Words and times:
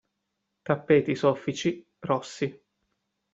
Tappeti 0.63 1.13
soffici, 1.13 1.85
rossi. 1.99 2.49